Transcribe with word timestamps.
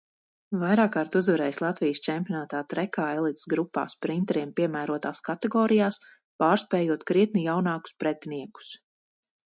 Vairākkārt 0.61 1.17
uzvarējis 1.19 1.59
Latvijas 1.63 2.01
čempionātā 2.07 2.63
trekā 2.75 3.05
elites 3.19 3.47
grupā 3.53 3.85
sprinteriem 3.95 4.55
piemērotās 4.61 5.23
kategorijās, 5.31 6.03
pārspējot 6.45 7.09
krietni 7.13 7.49
jaunākus 7.51 7.99
pretiniekus. 8.05 8.77